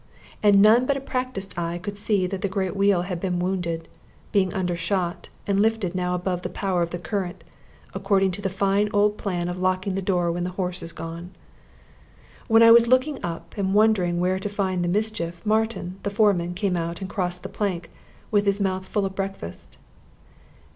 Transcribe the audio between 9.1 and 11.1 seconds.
plan of locking the door when the horse is